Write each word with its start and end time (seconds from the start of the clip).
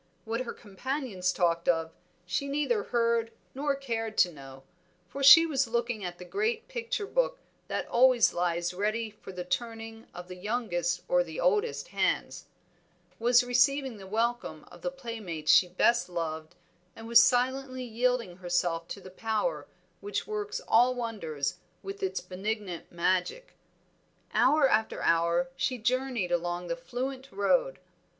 What 0.25 0.41
her 0.41 0.53
companions 0.53 1.31
talked 1.31 1.69
of 1.69 1.91
she 2.25 2.47
neither 2.47 2.85
heard 2.85 3.31
nor 3.53 3.75
cared 3.75 4.17
to 4.17 4.31
know, 4.31 4.63
for 5.07 5.21
she 5.21 5.45
was 5.45 5.67
looking 5.67 6.03
at 6.03 6.17
the 6.17 6.25
great 6.25 6.67
picture 6.67 7.05
book 7.05 7.37
that 7.67 7.87
always 7.87 8.33
lies 8.33 8.73
ready 8.73 9.11
for 9.11 9.31
the 9.31 9.45
turning 9.45 10.07
of 10.11 10.27
the 10.27 10.35
youngest 10.35 11.03
or 11.07 11.23
the 11.23 11.39
oldest 11.39 11.89
hands; 11.89 12.45
was 13.19 13.43
receiving 13.43 13.97
the 13.97 14.07
welcome 14.07 14.65
of 14.71 14.81
the 14.81 14.89
playmates 14.89 15.53
she 15.53 15.67
best 15.67 16.09
loved, 16.09 16.55
and 16.95 17.07
was 17.07 17.23
silently 17.23 17.83
yielding 17.83 18.37
herself 18.37 18.87
to 18.87 19.01
the 19.01 19.11
power 19.11 19.67
which 19.99 20.25
works 20.25 20.59
all 20.67 20.95
wonders 20.95 21.57
with 21.83 22.01
its 22.01 22.21
benignant 22.21 22.91
magic. 22.91 23.53
Hour 24.33 24.67
after 24.67 25.03
hour 25.03 25.49
she 25.55 25.77
journeyed 25.77 26.31
along 26.31 26.69
that 26.69 26.83
fluent 26.83 27.31
road. 27.31 27.77